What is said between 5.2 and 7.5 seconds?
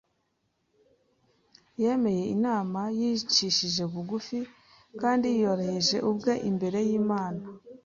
yiyoroheje ubwe imbere y’Imana.